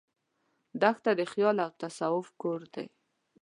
[0.81, 2.87] دښته د خیال او تصوف کور دی.